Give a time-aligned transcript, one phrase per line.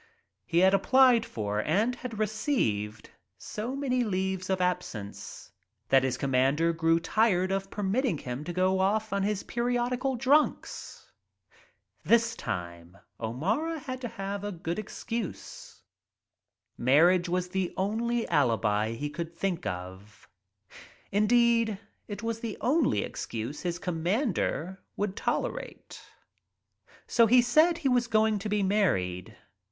[0.47, 5.51] He had applied for and had reecived so many leaves of absence
[5.89, 7.65] that his commander grew tired of.
[7.65, 11.11] 66 WHISKEY FUMES *» permitting him to go off on his periodical drunks.
[12.03, 15.83] This time O'Mara had to have a good excuse.
[16.79, 20.27] Marriage was the only alibi he could think of.
[21.11, 25.15] In deed, it was the only excuse his commander would
[27.05, 29.37] Se he said he was going to be married.